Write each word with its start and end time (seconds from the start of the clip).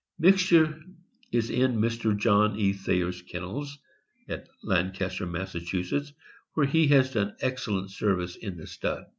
Mixture 0.17 0.81
is 1.31 1.51
in 1.51 1.77
Mr. 1.77 2.17
John 2.17 2.57
E. 2.57 2.73
Thayer's 2.73 3.21
kennels, 3.21 3.77
at 4.27 4.47
Lancaster, 4.63 5.27
Mass., 5.27 5.55
where 6.55 6.65
he 6.65 6.87
has 6.87 7.13
done 7.13 7.35
excellent 7.39 7.91
service 7.91 8.35
in 8.35 8.57
the 8.57 8.65
stud. 8.65 9.05